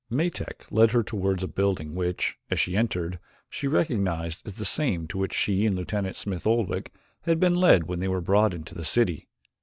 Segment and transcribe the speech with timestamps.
[0.09, 3.19] Metak led her toward a building which, as she entered,
[3.51, 7.83] she recognized as the same to which she and Lieutenant Smith Oldwick had been led
[7.83, 9.27] when they were brought into the city.